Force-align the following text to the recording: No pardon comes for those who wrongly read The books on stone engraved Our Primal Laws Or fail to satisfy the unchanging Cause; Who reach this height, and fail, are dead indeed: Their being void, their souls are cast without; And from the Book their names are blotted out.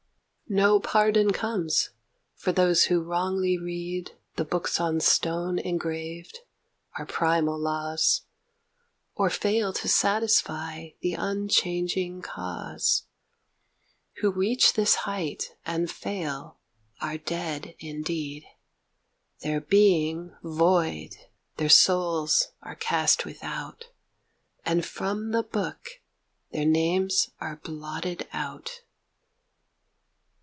No 0.53 0.81
pardon 0.81 1.31
comes 1.31 1.91
for 2.35 2.51
those 2.51 2.83
who 2.85 3.01
wrongly 3.01 3.57
read 3.57 4.17
The 4.35 4.43
books 4.43 4.81
on 4.81 4.99
stone 4.99 5.57
engraved 5.57 6.39
Our 6.99 7.05
Primal 7.05 7.57
Laws 7.57 8.23
Or 9.15 9.29
fail 9.29 9.71
to 9.71 9.87
satisfy 9.87 10.89
the 10.99 11.13
unchanging 11.13 12.21
Cause; 12.21 13.03
Who 14.19 14.29
reach 14.29 14.73
this 14.73 14.95
height, 15.07 15.55
and 15.65 15.89
fail, 15.89 16.57
are 16.99 17.17
dead 17.17 17.73
indeed: 17.79 18.43
Their 19.43 19.61
being 19.61 20.35
void, 20.43 21.15
their 21.55 21.69
souls 21.69 22.49
are 22.61 22.75
cast 22.75 23.23
without; 23.25 23.87
And 24.65 24.85
from 24.85 25.31
the 25.31 25.43
Book 25.43 26.01
their 26.51 26.65
names 26.65 27.29
are 27.39 27.55
blotted 27.55 28.27
out. 28.33 28.81